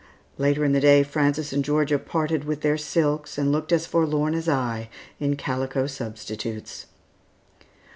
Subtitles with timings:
[0.39, 4.33] Later in the day Frances and Georgia parted with their silks and looked as forlorn
[4.33, 4.89] as I
[5.19, 6.87] in calico substitutes.